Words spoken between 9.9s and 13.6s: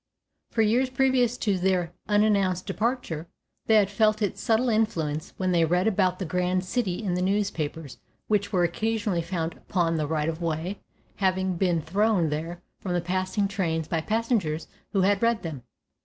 the right of way, having been thrown there from the passing